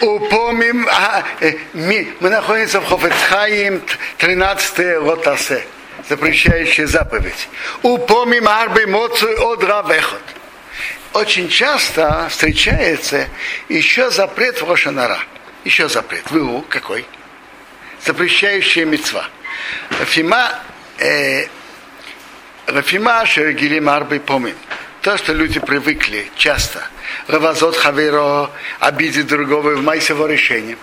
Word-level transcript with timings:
Упомним, 0.00 0.86
а, 0.88 1.24
э, 1.40 1.54
мы, 1.72 2.14
мы 2.20 2.30
находимся 2.30 2.80
в 2.80 2.86
Хофецхаим, 2.86 3.82
13 4.18 4.98
Ротасе, 5.02 5.64
запрещающая 6.08 6.86
заповедь. 6.86 7.48
Упомним 7.82 8.46
арбы 8.46 8.86
моцу 8.86 9.28
от 9.50 9.64
равехот. 9.64 10.22
Очень 11.14 11.48
часто 11.48 12.28
встречается 12.28 13.26
еще 13.68 14.10
запрет 14.10 14.62
в 14.62 14.70
Рошанара. 14.70 15.18
Еще 15.64 15.88
запрет. 15.88 16.30
Вы 16.30 16.62
какой? 16.68 17.04
Запрещающая 18.04 18.84
мецва. 18.84 19.24
Рафима, 19.98 20.50
э, 20.98 21.46
Рафима 22.66 23.26
Шергилим 23.26 23.88
Арбы 23.88 24.20
помним 24.20 24.54
то, 25.08 25.16
что 25.16 25.32
люди 25.32 25.58
привыкли 25.58 26.30
часто. 26.36 26.86
Равазот 27.28 27.78
Хаверо 27.78 28.50
обидеть 28.78 29.26
другого 29.26 29.70
в 29.70 29.80
его 29.80 30.26
решением. 30.26 30.78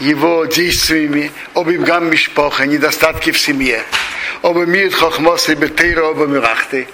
Его 0.00 0.46
действиями, 0.46 1.30
обивгам 1.54 2.10
мишпоха, 2.10 2.66
недостатки 2.66 3.30
в 3.30 3.38
семье, 3.38 3.84
обымит 4.42 4.94
хохмосы 4.94 5.54
бетейра, 5.54 6.08
обымирахты. 6.08 6.88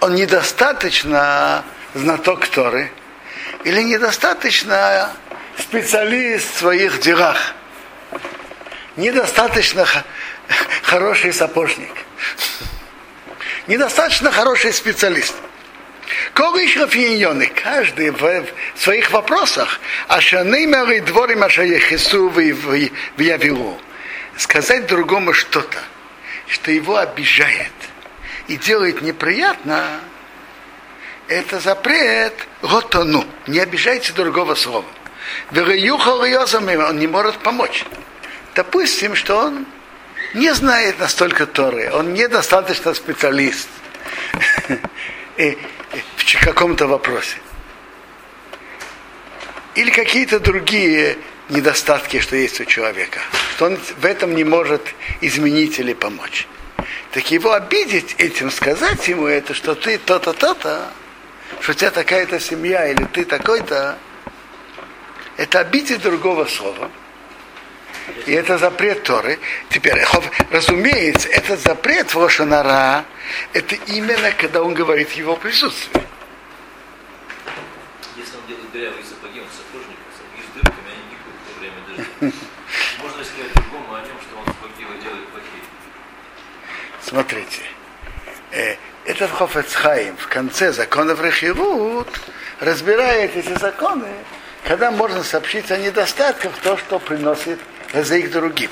Он 0.00 0.16
недостаточно 0.16 1.64
знаток 1.94 2.48
Торы 2.48 2.90
или 3.62 3.80
недостаточно 3.82 5.12
специалист 5.56 6.52
в 6.52 6.58
своих 6.58 6.98
делах. 6.98 7.54
Недостаточно 8.96 9.86
хороший 10.82 11.32
сапожник. 11.32 11.92
Недостаточно 13.68 14.32
хороший 14.32 14.72
специалист. 14.72 15.34
Когиш 16.38 16.76
Рафиньоны, 16.76 17.48
каждый 17.48 18.12
в 18.12 18.46
своих 18.76 19.10
вопросах, 19.10 19.80
а 20.06 20.20
шанеймеры 20.20 21.00
дворим 21.00 21.42
ашаяхису 21.42 22.28
в 22.28 22.40
явилу. 23.20 23.76
Сказать 24.36 24.86
другому 24.86 25.32
что-то, 25.32 25.78
что 26.46 26.70
его 26.70 26.96
обижает 26.96 27.72
и 28.46 28.56
делает 28.56 29.02
неприятно, 29.02 30.00
это 31.26 31.58
запрет 31.58 32.34
готону. 32.62 33.24
Не 33.48 33.58
обижайте 33.58 34.12
другого 34.12 34.54
слова. 34.54 34.86
Он 35.50 36.98
не 37.00 37.08
может 37.08 37.38
помочь. 37.38 37.84
Допустим, 38.54 39.16
что 39.16 39.38
он 39.38 39.66
не 40.34 40.54
знает 40.54 41.00
настолько 41.00 41.46
Торы, 41.46 41.90
он 41.92 42.14
недостаточно 42.14 42.94
специалист 42.94 43.68
в 45.92 46.44
каком-то 46.44 46.86
вопросе. 46.86 47.38
Или 49.74 49.90
какие-то 49.90 50.40
другие 50.40 51.18
недостатки, 51.48 52.20
что 52.20 52.36
есть 52.36 52.60
у 52.60 52.64
человека, 52.64 53.20
что 53.54 53.66
он 53.66 53.76
в 53.76 54.04
этом 54.04 54.34
не 54.34 54.44
может 54.44 54.82
изменить 55.20 55.78
или 55.78 55.94
помочь. 55.94 56.46
Так 57.12 57.30
его 57.30 57.52
обидеть 57.52 58.14
этим, 58.18 58.50
сказать 58.50 59.08
ему 59.08 59.26
это, 59.26 59.54
что 59.54 59.74
ты 59.74 59.98
то-то, 59.98 60.32
то-то, 60.32 60.90
что 61.60 61.72
у 61.72 61.74
тебя 61.74 61.90
такая-то 61.90 62.38
семья, 62.38 62.86
или 62.88 63.04
ты 63.04 63.24
такой-то, 63.24 63.98
это 65.36 65.60
обидеть 65.60 66.02
другого 66.02 66.44
слова. 66.44 66.90
И 68.26 68.32
это 68.32 68.58
запрет 68.58 69.02
Торы. 69.04 69.38
Теперь, 69.70 70.04
разумеется, 70.50 71.28
этот 71.28 71.60
запрет 71.60 72.14
в 72.14 72.22
Рошанара, 72.22 73.04
это 73.52 73.74
именно 73.86 74.30
когда 74.32 74.62
он 74.62 74.74
говорит 74.74 75.12
его 75.12 75.36
присутствии. 75.36 76.02
Если 78.16 78.36
он 78.36 78.42
делает 78.46 78.70
дырявые 78.72 79.04
сапоги, 79.04 79.40
он 79.40 79.46
сапожник, 79.50 79.96
сапоги 80.16 80.42
с 80.42 80.54
дырками, 80.54 80.90
они 80.92 81.04
не 81.10 81.16
купят 81.24 81.42
во 81.48 81.60
время 81.60 81.80
дождя. 81.88 82.38
Можно 83.02 83.24
сказать 83.24 83.52
другому 83.54 83.94
о 83.94 84.00
нем, 84.00 84.16
что 84.20 84.38
он 84.38 84.46
сапоги 84.46 85.02
делает 85.02 85.28
плохие. 85.28 85.62
Смотрите. 87.02 87.62
Э, 88.50 88.76
этот 89.04 89.30
Хофецхайм 89.30 90.16
в 90.16 90.28
конце 90.28 90.72
законов 90.72 91.22
Рехирут 91.22 92.08
разбирает 92.60 93.36
эти 93.36 93.58
законы, 93.58 94.08
когда 94.64 94.90
можно 94.90 95.22
сообщить 95.22 95.70
о 95.70 95.78
недостатках 95.78 96.52
то, 96.62 96.76
что 96.76 96.98
приносит 96.98 97.58
за 97.92 98.16
их 98.16 98.30
другим. 98.30 98.70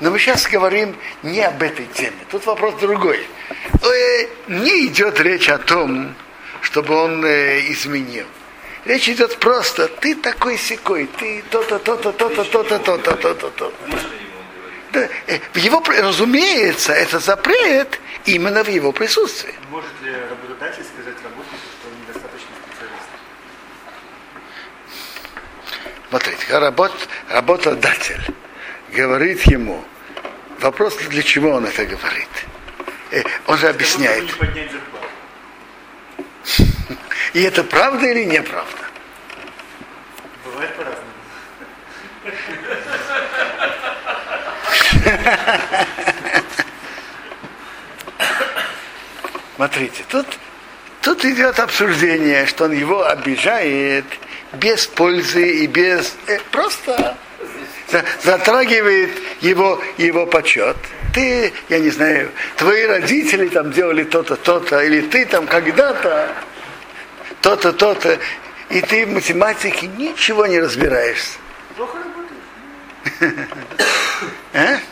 Но 0.00 0.10
мы 0.10 0.18
сейчас 0.18 0.46
говорим 0.46 0.96
не 1.22 1.40
об 1.42 1.62
этой 1.62 1.86
теме. 1.86 2.16
Тут 2.30 2.44
вопрос 2.46 2.74
другой. 2.80 3.26
Э, 3.82 4.26
не 4.48 4.86
идет 4.86 5.20
речь 5.20 5.48
о 5.48 5.58
том, 5.58 6.14
чтобы 6.60 6.94
он 6.94 7.24
э, 7.24 7.60
изменил. 7.70 8.26
Речь 8.84 9.08
идет 9.08 9.38
просто, 9.38 9.86
ты 9.86 10.16
такой 10.16 10.58
секой, 10.58 11.08
ты 11.18 11.44
то-то, 11.50 11.78
то-то, 11.78 12.12
то-то, 12.12 12.44
то-то, 12.44 12.78
то-то, 12.78 13.16
то-то, 13.16 13.34
то-то. 13.34 13.72
Да, 14.92 15.08
э, 15.26 15.38
его, 15.54 15.82
разумеется, 15.86 16.92
это 16.92 17.18
запрет 17.18 18.00
именно 18.26 18.62
в 18.64 18.68
его 18.68 18.92
присутствии. 18.92 19.54
Может 19.70 19.90
ли 20.02 20.12
работодатель 20.12 20.84
сказать 20.84 21.14
работнику, 21.22 21.66
что 21.78 21.88
он 21.88 21.94
недостаточно 22.02 22.48
специалист? 22.66 23.08
Смотрите, 26.12 26.58
работ, 26.58 26.92
работодатель 27.30 28.22
говорит 28.90 29.40
ему, 29.44 29.82
вопрос, 30.60 30.94
для 30.96 31.22
чего 31.22 31.52
он 31.52 31.64
это 31.64 31.86
говорит. 31.86 32.28
Э, 33.12 33.22
он 33.46 33.56
же 33.56 33.68
объясняет. 33.70 34.30
И 37.32 37.40
это 37.40 37.64
правда 37.64 38.04
или 38.08 38.24
неправда? 38.24 38.82
Бывает 40.44 40.76
по-разному. 40.76 41.12
Смотрите, 49.56 50.04
тут, 50.10 50.26
тут 51.00 51.24
идет 51.24 51.58
обсуждение, 51.58 52.44
что 52.44 52.64
он 52.64 52.72
его 52.72 53.02
обижает 53.06 54.04
без 54.54 54.86
пользы 54.86 55.64
и 55.64 55.66
без... 55.66 56.14
Э, 56.26 56.38
просто 56.50 57.16
затрагивает 58.22 59.10
его, 59.40 59.82
его 59.98 60.26
почет. 60.26 60.76
Ты, 61.14 61.52
я 61.68 61.78
не 61.78 61.90
знаю, 61.90 62.30
твои 62.56 62.86
родители 62.86 63.48
там 63.48 63.70
делали 63.70 64.04
то-то, 64.04 64.36
то-то, 64.36 64.80
или 64.80 65.02
ты 65.02 65.26
там 65.26 65.46
когда-то 65.46 66.34
то-то, 67.42 67.72
то-то, 67.72 68.18
и 68.70 68.80
ты 68.80 69.04
в 69.04 69.10
математике 69.10 69.88
ничего 69.88 70.46
не 70.46 70.60
разбираешься. 70.60 71.38
Плохо 71.76 71.98
работаешь. 71.98 73.48
А? 74.54 74.78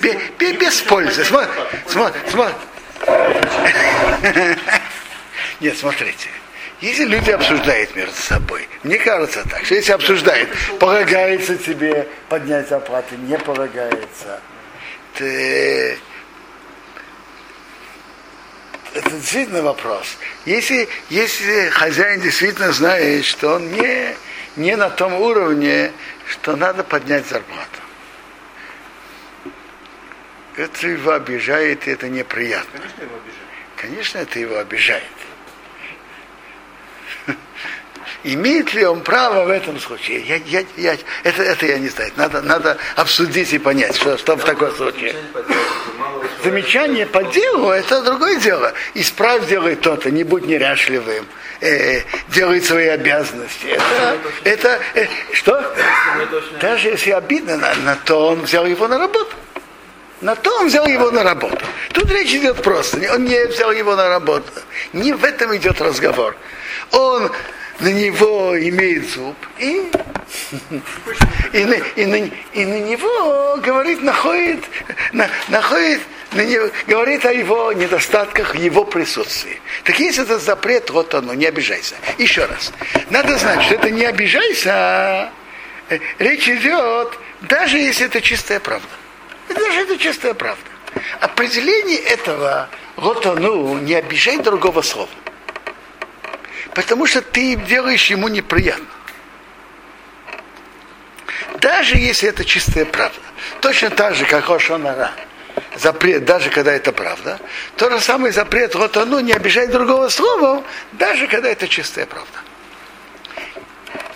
Без, 0.00 0.58
без 0.58 0.80
пользы. 0.80 1.24
Смотри. 1.24 2.20
Нет, 5.60 5.78
смотрите. 5.78 6.28
Если 6.82 7.04
люди 7.04 7.30
обсуждают 7.30 7.94
между 7.94 8.20
собой, 8.20 8.68
мне 8.82 8.98
кажется 8.98 9.48
так, 9.48 9.64
что 9.64 9.76
если 9.76 9.92
обсуждают, 9.92 10.50
полагается 10.80 11.56
тебе 11.56 12.08
поднять 12.28 12.68
зарплаты, 12.68 13.14
не 13.18 13.38
полагается, 13.38 14.40
ты... 15.14 15.96
это 18.94 19.10
действительно 19.12 19.62
вопрос. 19.62 20.18
Если, 20.44 20.88
если 21.08 21.68
хозяин 21.68 22.20
действительно 22.20 22.72
знает, 22.72 23.26
что 23.26 23.54
он 23.54 23.70
не, 23.70 24.16
не 24.56 24.74
на 24.74 24.90
том 24.90 25.14
уровне, 25.14 25.92
что 26.28 26.56
надо 26.56 26.82
поднять 26.82 27.28
зарплату, 27.28 27.78
это 30.56 30.88
его 30.88 31.12
обижает, 31.12 31.86
и 31.86 31.92
это 31.92 32.08
неприятно. 32.08 32.80
Конечно, 32.80 33.02
его 33.02 33.14
обижает. 33.14 33.42
Конечно, 33.76 34.18
это 34.18 34.38
его 34.40 34.58
обижает. 34.58 35.21
Имеет 38.24 38.72
ли 38.72 38.84
он 38.86 39.00
право 39.00 39.44
в 39.44 39.50
этом 39.50 39.80
случае? 39.80 40.20
Я, 40.20 40.36
я, 40.46 40.64
я, 40.76 40.96
это, 41.24 41.42
это 41.42 41.66
я 41.66 41.78
не 41.78 41.88
знаю. 41.88 42.12
Надо, 42.16 42.40
надо 42.40 42.78
обсудить 42.94 43.52
и 43.52 43.58
понять, 43.58 43.96
что, 43.96 44.16
что 44.16 44.36
в 44.36 44.44
таком 44.44 44.72
случае. 44.72 45.16
Замечание 46.44 47.06
по 47.06 47.24
делу– 47.24 47.70
это 47.70 48.00
другое 48.02 48.36
дело. 48.36 48.72
Исправь, 48.94 49.46
делай 49.48 49.74
то-то, 49.74 50.10
не 50.10 50.22
будь 50.22 50.46
неряшливым, 50.46 51.26
э, 51.60 52.02
делай 52.28 52.60
свои 52.60 52.88
обязанности. 52.88 53.78
Это, 54.44 54.78
это 54.94 55.00
э, 55.00 55.06
что? 55.32 55.74
Даже 56.60 56.88
если 56.88 57.10
обидно 57.10 57.56
на, 57.56 57.74
на 57.74 57.96
то, 57.96 58.28
он 58.28 58.42
взял 58.42 58.66
его 58.66 58.86
на 58.86 58.98
работу. 58.98 59.34
На 60.20 60.36
то 60.36 60.56
он 60.60 60.68
взял 60.68 60.86
его 60.86 61.10
на 61.10 61.24
работу. 61.24 61.64
Тут 61.92 62.10
речь 62.12 62.32
идет 62.32 62.62
просто. 62.62 62.98
Он 63.12 63.24
не 63.24 63.44
взял 63.46 63.72
его 63.72 63.96
на 63.96 64.08
работу. 64.08 64.52
Не 64.92 65.12
в 65.12 65.24
этом 65.24 65.54
идет 65.56 65.80
разговор. 65.80 66.36
Он 66.92 67.32
на 67.82 67.88
него 67.88 68.56
имеет 68.58 69.08
зуб 69.10 69.36
и, 69.58 69.82
и, 71.52 71.64
на, 71.64 71.74
и, 71.74 72.06
на, 72.06 72.30
и 72.54 72.64
на 72.64 72.80
него, 72.80 73.56
говорит, 73.56 74.02
находит, 74.02 74.64
на, 75.12 75.28
находит 75.48 76.00
но 76.34 76.42
не 76.42 76.58
говорит 76.86 77.26
о 77.26 77.32
его 77.32 77.72
недостатках 77.72 78.56
его 78.56 78.84
присутствии. 78.84 79.60
Так 79.84 79.98
если 80.00 80.22
это 80.24 80.38
запрет, 80.38 80.90
вот 80.90 81.14
оно, 81.14 81.34
не 81.34 81.46
обижайся. 81.46 81.94
Еще 82.16 82.46
раз. 82.46 82.72
Надо 83.10 83.36
знать, 83.36 83.62
что 83.64 83.74
это 83.74 83.90
не 83.90 84.04
обижайся, 84.04 84.70
а 84.72 85.32
э, 85.90 85.98
речь 86.18 86.48
идет, 86.48 87.18
даже 87.42 87.78
если 87.78 88.06
это 88.06 88.20
чистая 88.22 88.60
правда. 88.60 88.88
Даже 89.48 89.80
это 89.80 89.98
чистая 89.98 90.32
правда. 90.32 90.62
Определение 91.20 91.98
этого 91.98 92.68
вот 92.96 93.26
оно, 93.26 93.78
не 93.78 93.94
обижай 93.94 94.38
другого 94.38 94.82
слова. 94.82 95.10
Потому 96.74 97.06
что 97.06 97.20
ты 97.20 97.56
делаешь 97.56 98.06
ему 98.06 98.28
неприятно. 98.28 98.86
Даже 101.60 101.96
если 101.96 102.28
это 102.28 102.44
чистая 102.44 102.84
правда. 102.84 103.20
Точно 103.60 103.90
так 103.90 104.14
же, 104.14 104.24
как 104.24 104.48
Ошонара. 104.50 105.12
Запрет, 105.76 106.24
даже 106.24 106.50
когда 106.50 106.72
это 106.72 106.92
правда. 106.92 107.38
То 107.76 107.90
же 107.90 108.00
самое 108.00 108.32
запрет, 108.32 108.74
вот 108.74 108.96
оно, 108.96 109.20
не 109.20 109.32
обижай 109.32 109.66
другого 109.66 110.08
слова, 110.08 110.64
даже 110.92 111.26
когда 111.26 111.48
это 111.50 111.68
чистая 111.68 112.06
правда. 112.06 112.38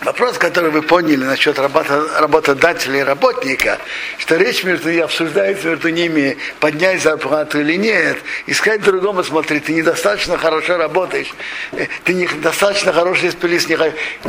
Вопрос, 0.07 0.37
который 0.37 0.71
вы 0.71 0.83
поняли 0.83 1.25
насчет 1.25 1.59
работодателя 1.59 2.99
и 2.99 3.03
работника, 3.03 3.77
что 4.17 4.37
речь 4.37 4.63
между 4.63 4.89
ними 4.89 5.01
обсуждается 5.01 5.67
между 5.67 5.89
ними 5.89 6.37
поднять 6.61 7.01
зарплату 7.01 7.59
или 7.59 7.75
нет, 7.75 8.15
искать 8.45 8.81
другому, 8.81 9.21
смотри, 9.25 9.59
ты 9.59 9.73
недостаточно 9.73 10.37
хорошо 10.37 10.77
работаешь, 10.77 11.27
э, 11.73 11.87
ты 12.05 12.13
недостаточно 12.13 12.93
хороший 12.93 13.31
специалист, 13.31 13.67
не, 13.67 13.77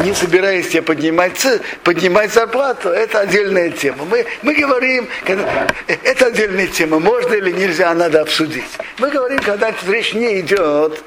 не 0.04 0.14
собираешься 0.14 0.72
тебе 0.72 0.82
поднимать, 0.82 1.46
поднимать 1.84 2.32
зарплату, 2.32 2.88
это 2.88 3.20
отдельная 3.20 3.70
тема. 3.70 4.04
Мы, 4.04 4.26
мы 4.42 4.54
говорим, 4.54 5.06
когда, 5.24 5.68
э, 5.86 5.94
это 6.02 6.26
отдельная 6.26 6.66
тема, 6.66 6.98
можно 6.98 7.34
или 7.34 7.52
нельзя, 7.52 7.94
надо 7.94 8.22
обсудить. 8.22 8.78
Мы 8.98 9.10
говорим, 9.10 9.38
когда 9.38 9.72
речь 9.86 10.12
не 10.12 10.40
идет 10.40 11.04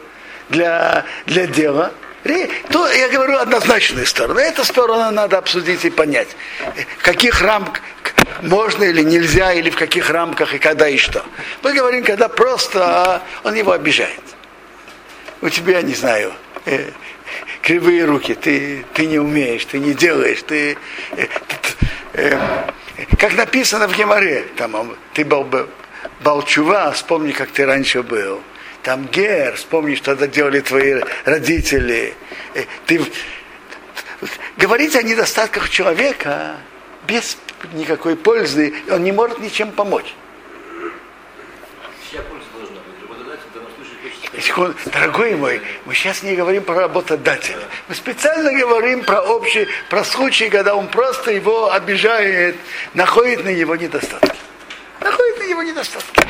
для, 0.49 1.03
для 1.25 1.45
дела, 1.45 1.91
то 2.23 2.87
я 2.91 3.09
говорю 3.09 3.37
однозначную 3.37 4.05
сторону. 4.05 4.39
Эту 4.39 4.63
сторону 4.63 5.11
надо 5.11 5.37
обсудить 5.37 5.83
и 5.85 5.89
понять, 5.89 6.29
в 6.97 7.03
каких 7.03 7.41
рамках 7.41 7.81
можно 8.41 8.83
или 8.83 9.01
нельзя, 9.01 9.53
или 9.53 9.69
в 9.69 9.75
каких 9.75 10.09
рамках, 10.09 10.53
и 10.53 10.59
когда 10.59 10.87
и 10.87 10.97
что. 10.97 11.23
Мы 11.63 11.73
говорим, 11.73 12.03
когда 12.03 12.27
просто 12.27 13.21
он 13.43 13.55
его 13.55 13.71
обижает. 13.71 14.21
У 15.41 15.49
тебя, 15.49 15.81
не 15.81 15.95
знаю, 15.95 16.33
э, 16.65 16.91
кривые 17.63 18.05
руки, 18.05 18.35
ты, 18.35 18.85
ты 18.93 19.07
не 19.07 19.17
умеешь, 19.17 19.65
ты 19.65 19.79
не 19.79 19.95
делаешь, 19.95 20.43
ты, 20.43 20.77
э, 21.17 21.27
э, 22.13 22.37
как 23.17 23.33
написано 23.33 23.87
в 23.87 23.97
Геморе, 23.97 24.45
там, 24.55 24.95
ты 25.13 25.25
был 25.25 25.43
бы 25.43 25.67
Балчува, 26.19 26.91
вспомни, 26.91 27.31
как 27.31 27.49
ты 27.49 27.65
раньше 27.65 28.03
был 28.03 28.41
там 28.83 29.07
гер, 29.07 29.55
вспомни, 29.55 29.95
что 29.95 30.13
это 30.13 30.27
делали 30.27 30.59
твои 30.61 31.01
родители. 31.25 32.13
Э, 32.53 32.63
ты... 32.85 33.01
Говорить 34.57 34.95
о 34.95 35.01
недостатках 35.01 35.69
человека 35.69 36.57
без 37.07 37.37
никакой 37.73 38.15
пользы, 38.15 38.73
он 38.89 39.03
не 39.03 39.11
может 39.11 39.39
ничем 39.39 39.71
помочь. 39.71 40.13
Дорогой 44.85 45.35
мой, 45.35 45.61
мы 45.85 45.93
сейчас 45.93 46.23
не 46.23 46.35
говорим 46.35 46.63
про 46.63 46.75
работодателя. 46.75 47.63
Мы 47.87 47.95
специально 47.95 48.53
говорим 48.53 49.03
про 49.03 49.21
общий, 49.21 49.67
про 49.89 50.03
случай, 50.03 50.49
когда 50.49 50.75
он 50.75 50.87
просто 50.87 51.31
его 51.31 51.71
обижает, 51.71 52.55
находит 52.93 53.43
на 53.43 53.53
него 53.53 53.75
недостатки. 53.75 54.37
Находит 54.99 55.39
на 55.39 55.43
него 55.47 55.63
недостатки. 55.63 56.20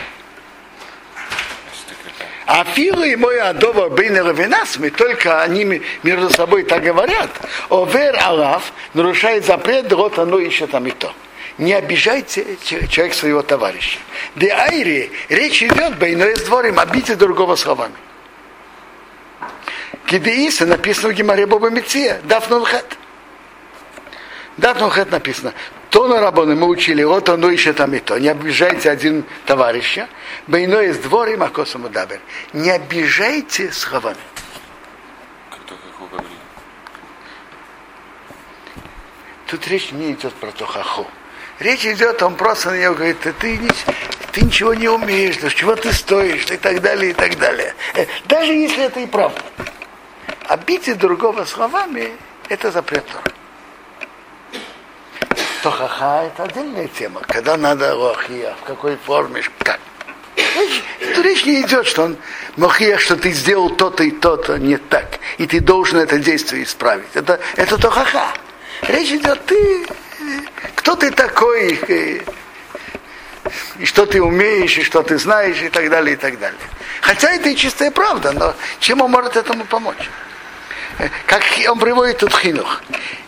А 2.54 2.66
Фила 2.66 3.06
и 3.06 3.16
мой 3.16 3.40
Адова 3.40 3.88
Бейнера 3.88 4.34
Винас, 4.34 4.78
мы 4.78 4.90
только 4.90 5.42
они 5.42 5.82
между 6.04 6.30
собой 6.30 6.64
так 6.64 6.84
говорят. 6.84 7.30
Овер 7.70 8.14
Алав 8.22 8.74
нарушает 8.94 9.46
запрет, 9.46 9.90
вот 9.94 10.20
оно 10.20 10.38
еще 10.38 10.68
там 10.68 10.86
и 10.86 10.92
то. 10.92 11.14
Не 11.58 11.72
обижайте 11.72 12.58
человек 12.90 13.14
своего 13.14 13.42
товарища. 13.42 14.00
Де 14.36 14.50
Айри, 14.50 15.14
речь 15.30 15.64
идет, 15.64 15.98
Бейной 15.98 16.36
с 16.36 16.42
дворем, 16.42 16.78
обидите 16.78 17.16
другого 17.16 17.56
словами. 17.56 17.96
Кидеиса 20.06 20.66
написано 20.66 21.14
в 21.14 21.16
Гимаре 21.16 21.46
Боба 21.46 21.70
Меция, 24.58 24.58
Дафнунхет. 24.58 24.58
Дафнунхет 24.58 25.12
написано. 25.12 25.54
То 25.90 26.08
на 26.08 26.20
рабоны 26.22 26.56
мы 26.56 26.68
учили, 26.68 27.04
вот 27.04 27.30
оно 27.30 27.50
еще 27.50 27.74
там 27.74 27.94
и 27.94 28.00
то. 28.00 28.18
Не 28.18 28.30
обижайте 28.30 28.90
один 28.90 29.26
товарища. 29.46 30.08
Бейно 30.48 30.82
из 30.82 30.98
двора 31.00 31.32
и 31.32 31.36
макосом 31.36 31.86
удабер. 31.86 32.20
Не 32.54 32.72
обижайте 32.72 33.72
словами. 33.72 34.18
Тут 39.48 39.68
речь 39.68 39.92
не 39.92 40.14
идет 40.14 40.34
про 40.36 40.52
то 40.52 40.66
хаху. 40.66 41.06
Речь 41.60 41.86
идет, 41.86 42.24
он 42.24 42.36
просто 42.36 42.72
на 42.72 42.82
него 42.82 42.96
говорит, 42.96 43.20
ты, 43.20 43.34
ты, 43.34 43.60
ты 44.32 44.46
ничего 44.46 44.74
не 44.74 44.88
умеешь, 44.88 45.38
да 45.38 45.50
чего 45.50 45.76
ты 45.76 45.92
стоишь, 45.92 46.50
и 46.50 46.58
так 46.58 46.82
далее, 46.82 47.12
и 47.12 47.14
так 47.14 47.38
далее. 47.38 47.76
Э, 47.94 48.06
даже 48.30 48.54
если 48.54 48.86
это 48.86 49.02
и 49.02 49.06
правда. 49.06 49.42
Обидеть 50.48 50.98
другого 50.98 51.44
словами, 51.44 52.14
это 52.48 52.72
запрет 52.72 53.06
Тора 53.08 53.32
то 55.72 55.78
ха-ха 55.78 56.24
это 56.24 56.44
отдельная 56.44 56.88
тема. 56.88 57.22
Когда 57.28 57.56
надо 57.56 57.96
лохия, 57.96 58.54
в 58.62 58.66
какой 58.66 58.98
форме, 58.98 59.42
как. 59.60 59.80
Речь, 60.36 60.84
речь 61.18 61.46
не 61.46 61.62
идет, 61.62 61.88
что 61.88 62.04
он 62.04 62.18
мохия, 62.58 62.98
что 62.98 63.16
ты 63.16 63.32
сделал 63.32 63.70
то-то 63.70 64.04
и 64.04 64.12
то-то 64.12 64.58
не 64.58 64.78
так. 64.78 65.20
И 65.38 65.48
ты 65.48 65.60
должен 65.62 66.00
это 66.00 66.20
действие 66.20 66.64
исправить. 66.64 67.08
Это, 67.14 67.40
это 67.56 67.78
то 67.78 67.90
ха-ха. 67.90 68.34
Речь 68.82 69.12
идет, 69.12 69.46
ты, 69.46 69.86
кто 70.76 70.96
ты 70.96 71.12
такой, 71.12 71.80
и, 71.88 72.22
и 73.80 73.86
что 73.86 74.06
ты 74.06 74.22
умеешь, 74.22 74.78
и 74.78 74.84
что 74.84 75.04
ты 75.04 75.18
знаешь, 75.18 75.62
и 75.62 75.70
так 75.70 75.90
далее, 75.90 76.14
и 76.14 76.18
так 76.18 76.38
далее. 76.40 76.60
Хотя 77.02 77.32
это 77.32 77.50
и 77.50 77.56
чистая 77.56 77.92
правда, 77.92 78.34
но 78.34 78.54
чем 78.80 79.02
он 79.02 79.12
может 79.12 79.38
этому 79.38 79.64
помочь? 79.66 80.10
Как 81.26 81.44
он 81.70 81.80
приводит 81.80 82.20
тут 82.20 82.34
хинух, 82.36 82.82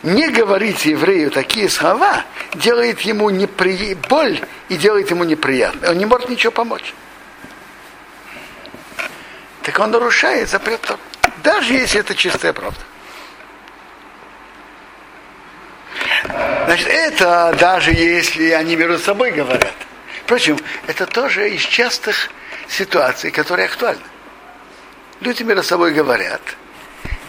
не 0.03 0.29
говорить 0.29 0.85
еврею 0.85 1.31
такие 1.31 1.69
слова 1.69 2.25
делает 2.55 3.01
ему 3.01 3.29
непри... 3.29 3.95
боль 4.09 4.41
и 4.69 4.75
делает 4.75 5.09
ему 5.09 5.23
неприятно. 5.23 5.89
Он 5.89 5.97
не 5.97 6.05
может 6.05 6.29
ничего 6.29 6.51
помочь. 6.51 6.93
Так 9.63 9.79
он 9.79 9.91
нарушает 9.91 10.50
запрет, 10.50 10.98
даже 11.41 11.74
если 11.74 12.01
это 12.01 12.15
чистая 12.15 12.53
правда. 12.53 12.79
Значит, 16.65 16.88
это 16.88 17.55
даже 17.59 17.91
если 17.91 18.50
они 18.51 18.75
между 18.75 19.00
собой 19.00 19.31
говорят. 19.31 19.74
Впрочем, 20.24 20.59
это 20.88 21.05
тоже 21.05 21.50
из 21.50 21.62
частых 21.62 22.29
ситуаций, 22.67 23.31
которые 23.31 23.67
актуальны. 23.67 24.03
Люди 25.21 25.43
между 25.43 25.63
собой 25.63 25.93
говорят– 25.93 26.41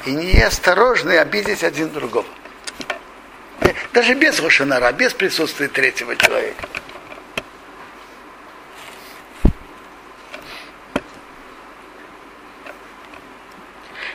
и 0.07 0.11
неосторожны 0.11 1.19
обидеть 1.19 1.65
один 1.65 1.91
другого. 1.91 2.27
Даже 3.93 4.15
без 4.15 4.41
Рошанара, 4.41 4.93
без 4.93 5.15
присутствия 5.15 5.69
третьего 5.69 6.17
человека. 6.17 6.69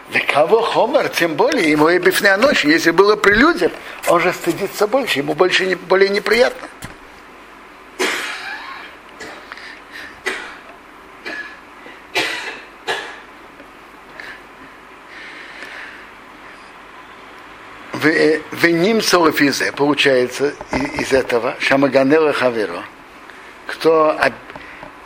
Для 0.10 0.22
кого 0.22 0.62
Хомер, 0.62 1.10
тем 1.10 1.36
более, 1.36 1.70
ему 1.70 1.88
и 1.90 2.00
бифная 2.00 2.36
ночь, 2.38 2.66
если 2.66 2.92
было 2.92 3.16
при 3.16 3.36
людях, 3.36 3.72
он 4.08 4.20
же 4.20 4.34
стыдится 4.34 4.88
больше, 4.88 5.20
ему 5.20 5.34
больше 5.34 5.68
не, 5.68 5.76
более 5.76 6.10
неприятно. 6.10 6.68
Веним 18.04 19.02
Солофизе, 19.02 19.72
получается 19.74 20.54
из 20.72 21.12
этого, 21.12 21.56
Шамаганела 21.60 22.32
Хаверо, 22.32 22.84
кто 23.68 24.18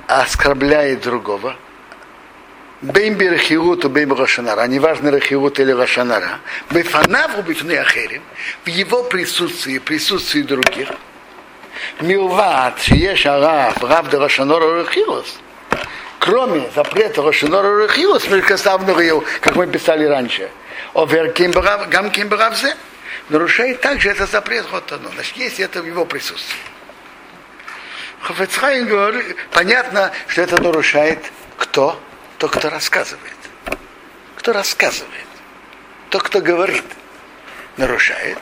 оскорбляет 0.07 1.01
другого, 1.01 1.55
Беймби 2.81 3.25
Рахиуту, 3.25 3.89
Беймби 3.89 4.13
Рошанара, 4.13 4.67
неважно 4.67 5.09
Рахиут 5.09 5.59
или 5.59 5.71
Рошанара, 5.71 6.39
Бефанаву 6.69 7.41
Бифны 7.41 7.77
Ахерим, 7.77 8.21
в 8.63 8.67
его 8.67 9.03
присутствии, 9.03 9.79
присутствии 9.79 10.41
других, 10.41 10.89
Милват, 11.99 12.79
Шиеш 12.79 13.25
Арав, 13.25 13.83
Рав 13.83 14.09
де 14.09 14.17
Рошанора 14.17 14.83
Рахилос, 14.83 15.39
кроме 16.19 16.69
запрета 16.75 17.23
Рошанора 17.23 17.87
Рахилос, 17.87 18.23
как 19.41 19.55
мы 19.55 19.65
писали 19.65 20.05
раньше, 20.05 20.49
Овер 20.93 21.33
Гам 21.33 22.11
Кимбаравзе, 22.11 22.75
нарушает 23.29 23.81
также 23.81 24.09
это 24.09 24.25
запрет 24.25 24.65
Хотану. 24.69 25.09
Значит, 25.13 25.37
есть 25.37 25.59
это 25.59 25.81
в 25.81 25.85
его 25.85 26.05
присутствии. 26.05 26.59
Хофецхайм 28.21 28.87
говорит, 28.87 29.35
понятно, 29.51 30.11
что 30.27 30.41
это 30.41 30.61
нарушает 30.61 31.19
кто? 31.57 31.99
Тот, 32.37 32.51
кто 32.51 32.69
рассказывает. 32.69 33.35
Кто 34.37 34.53
рассказывает. 34.53 35.27
Тот, 36.09 36.23
кто 36.23 36.41
говорит, 36.41 36.83
нарушает. 37.77 38.37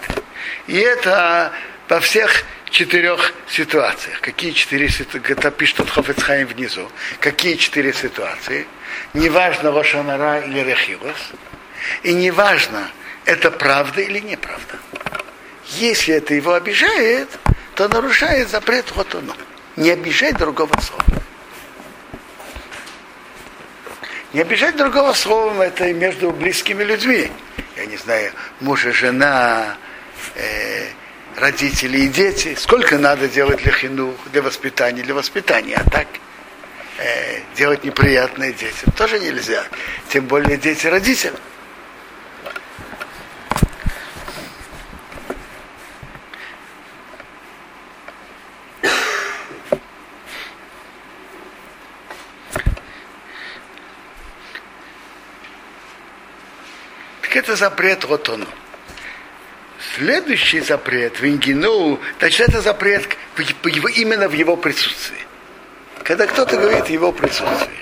И 0.67 0.77
это 0.77 1.51
во 1.87 1.99
всех 1.99 2.43
четырех 2.69 3.33
ситуациях. 3.49 4.21
Какие 4.21 4.51
четыре 4.51 4.89
ситуации? 4.89 5.31
Это 5.31 5.51
пишет 5.51 5.89
Хофецхайм 5.89 6.47
внизу. 6.47 6.89
Какие 7.19 7.55
четыре 7.55 7.93
ситуации? 7.93 8.67
Неважно, 9.13 9.71
Рошанара 9.71 10.41
или 10.41 10.59
Рехилос. 10.59 11.31
И 12.03 12.13
неважно, 12.13 12.89
это 13.25 13.51
правда 13.51 14.01
или 14.01 14.19
неправда. 14.19 14.79
Если 15.67 16.15
это 16.15 16.33
его 16.33 16.53
обижает, 16.53 17.29
то 17.75 17.87
нарушает 17.87 18.49
запрет 18.49 18.91
вот 18.95 19.13
он. 19.15 19.31
Не 19.75 19.91
обижать 19.91 20.37
другого 20.37 20.79
слова. 20.81 21.05
Не 24.33 24.41
обижать 24.41 24.75
другого 24.77 25.13
слова 25.13 25.63
это 25.63 25.87
и 25.87 25.93
между 25.93 26.31
близкими 26.31 26.83
людьми. 26.83 27.29
Я 27.75 27.85
не 27.85 27.97
знаю, 27.97 28.31
муж 28.59 28.85
и 28.85 28.91
жена, 28.91 29.77
э, 30.35 30.87
родители 31.35 31.99
и 31.99 32.07
дети. 32.07 32.55
Сколько 32.55 32.97
надо 32.97 33.27
делать 33.27 33.61
для 33.61 33.71
хину, 33.71 34.15
для 34.31 34.41
воспитания, 34.41 35.03
для 35.03 35.13
воспитания. 35.13 35.75
А 35.75 35.89
так 35.89 36.07
э, 36.97 37.39
делать 37.55 37.83
неприятное 37.83 38.53
детям 38.53 38.91
тоже 38.95 39.19
нельзя. 39.19 39.63
Тем 40.09 40.25
более 40.25 40.57
дети 40.57 40.87
родителям. 40.87 41.35
Это 57.51 57.55
запрет 57.57 58.05
вот 58.05 58.29
он. 58.29 58.47
Следующий 59.95 60.61
запрет, 60.61 61.19
вингину, 61.19 61.99
значит, 62.19 62.49
это 62.49 62.61
запрет 62.61 63.17
именно 63.37 64.29
в 64.29 64.33
его 64.33 64.55
присутствии. 64.55 65.19
Когда 66.03 66.27
кто-то 66.27 66.55
говорит 66.57 66.87
его 66.87 67.11
присутствии. 67.11 67.81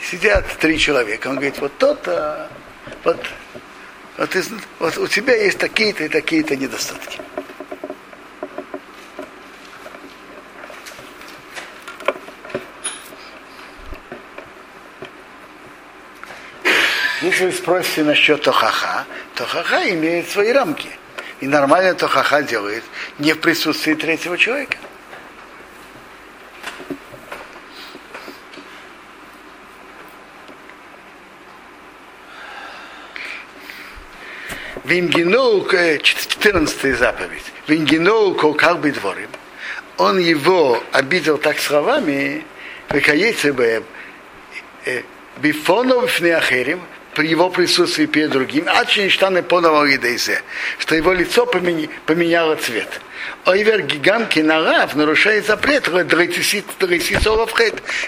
Сидят 0.00 0.46
три 0.58 0.78
человека, 0.78 1.28
он 1.28 1.36
говорит, 1.36 1.58
вот 1.58 1.76
то-то, 1.78 2.50
вот, 3.04 3.18
вот, 4.18 4.30
вот 4.78 4.98
у 4.98 5.08
тебя 5.08 5.34
есть 5.34 5.58
такие-то 5.58 6.04
и 6.04 6.08
такие-то 6.08 6.56
недостатки. 6.56 7.20
Если 17.34 17.46
вы 17.46 17.52
спросите 17.52 18.04
насчет 18.04 18.42
Тохаха, 18.42 19.06
Тохаха 19.34 19.90
имеет 19.90 20.30
свои 20.30 20.52
рамки. 20.52 20.88
И 21.40 21.48
нормально 21.48 21.92
Тохаха 21.94 22.42
делает 22.44 22.84
не 23.18 23.32
в 23.32 23.40
присутствии 23.40 23.94
третьего 23.94 24.38
человека. 24.38 24.76
Вингинул, 34.84 35.66
14 35.68 36.96
заповедь. 36.96 37.52
Вингинул 37.66 38.36
как 38.54 38.78
бы 38.78 38.92
дворим. 38.92 39.30
Он 39.96 40.20
его 40.20 40.80
обидел 40.92 41.38
так 41.38 41.58
словами, 41.58 42.46
бы 43.50 43.82
э, 44.84 45.02
бифонов 45.38 46.20
неахерим, 46.20 46.80
при 47.14 47.28
его 47.28 47.50
присутствии 47.50 48.06
перед 48.06 48.30
другим, 48.30 48.66
а 48.68 48.84
штаны 49.08 49.42
поновал 49.42 49.86
что 50.78 50.94
его 50.94 51.12
лицо 51.12 51.46
поменяло 51.46 52.56
цвет. 52.56 53.00
Ойвер 53.46 53.82
гиганки 53.82 54.40
нарав 54.40 54.94
нарушает 54.94 55.46
запрет 55.46 55.88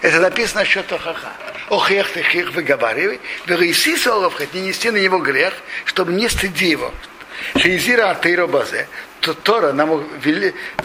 Это 0.02 0.20
написано 0.20 0.60
насчет 0.60 0.90
Охаха. 0.92 1.32
Охех 1.70 2.10
ты 2.10 2.22
хех 2.22 2.52
выговаривай, 2.52 3.20
верейси 3.46 3.96
соловхет, 3.96 4.54
не 4.54 4.60
нести 4.60 4.90
на 4.90 4.98
него 4.98 5.18
грех, 5.18 5.54
чтобы 5.84 6.12
не 6.12 6.28
стыди 6.28 6.66
его. 6.66 6.92
Шейзира 7.56 8.10
атейро 8.10 8.46
базе, 8.46 8.88
то 9.20 9.34
Тора 9.34 9.72
нам 9.72 10.04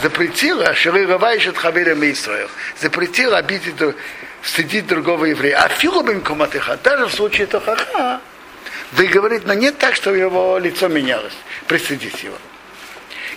запретила, 0.02 0.74
вы 0.90 1.06
от 1.48 1.58
хабера 1.58 1.96
Мейстроил, 1.96 2.50
запретила 2.80 3.38
обидеть 3.38 3.76
стыдить 4.44 4.88
другого 4.88 5.26
еврея. 5.26 5.64
А 5.64 5.70
филубим 5.70 6.22
коматыха, 6.22 6.78
даже 6.84 7.06
в 7.06 7.14
случае 7.14 7.48
Тохаха, 7.48 8.22
вы 8.94 9.08
говорите, 9.08 9.46
но 9.48 9.54
нет 9.54 9.78
так, 9.78 9.96
что 9.96 10.14
его 10.14 10.58
лицо 10.58 10.88
менялось. 10.88 11.34
Пристыдить 11.68 12.24
его. 12.24 12.38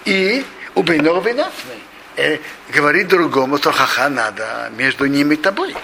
И 0.04 0.44
у 0.74 0.82
Бейнора 0.82 1.20
Винасный 1.20 1.78
э, 2.16 2.38
говорит 2.72 3.08
другому, 3.08 3.58
Тохаха 3.58 4.08
надо 4.08 4.70
между 4.76 5.06
ними 5.06 5.34
и 5.34 5.36
тобой. 5.36 5.74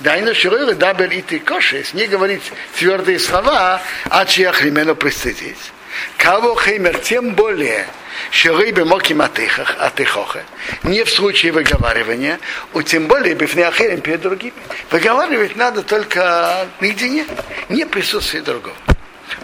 Дайна 0.00 0.34
Широйла 0.34 0.74
Дабер 0.74 1.10
и 1.12 1.22
ты 1.22 1.38
кошес, 1.38 1.94
не 1.94 2.06
говорить 2.06 2.42
твердые 2.76 3.18
слова, 3.18 3.80
а 4.10 4.26
чья 4.26 4.52
хремену 4.52 4.96
пристыдить. 4.96 5.72
Кого 6.16 6.54
хеймер, 6.56 6.98
тем 6.98 7.34
более, 7.34 7.86
что 8.30 8.56
рыбы 8.56 8.84
моким 8.84 9.20
атыхоха, 9.20 10.44
не 10.82 11.04
в 11.04 11.10
случае 11.10 11.52
выговаривания, 11.52 12.40
у 12.72 12.82
тем 12.82 13.06
более 13.06 13.34
бифнеахерим 13.34 14.00
перед 14.00 14.20
другими. 14.20 14.54
Выговаривать 14.90 15.56
надо 15.56 15.82
только 15.82 16.68
наедине, 16.80 17.26
не 17.68 17.84
присутствие 17.84 18.42
другого. 18.42 18.76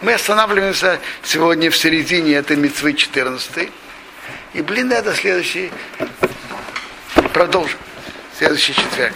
Мы 0.02 0.14
останавливаемся 0.14 1.00
сегодня 1.22 1.70
в 1.70 1.76
середине 1.76 2.34
этой 2.34 2.56
мецвы 2.56 2.94
14 2.94 3.70
и 4.52 4.62
блин, 4.62 4.90
это 4.92 5.14
следующий 5.14 5.70
продолжим. 7.32 7.78
Следующий 8.36 8.74
четверг. 8.74 9.14